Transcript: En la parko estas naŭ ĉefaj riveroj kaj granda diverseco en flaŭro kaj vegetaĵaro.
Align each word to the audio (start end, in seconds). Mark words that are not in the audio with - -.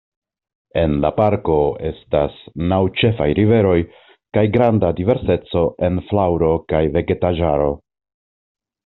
En 0.83 0.93
la 1.01 1.09
parko 1.17 1.57
estas 1.89 2.39
naŭ 2.71 2.79
ĉefaj 3.01 3.27
riveroj 3.39 3.75
kaj 4.39 4.45
granda 4.55 4.89
diverseco 5.01 5.63
en 5.89 6.01
flaŭro 6.09 6.51
kaj 6.75 6.81
vegetaĵaro. 6.97 7.69